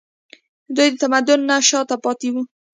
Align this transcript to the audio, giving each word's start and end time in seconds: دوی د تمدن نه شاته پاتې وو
دوی 0.75 0.87
د 0.91 0.95
تمدن 1.01 1.39
نه 1.49 1.55
شاته 1.69 1.95
پاتې 2.03 2.27
وو 2.33 2.41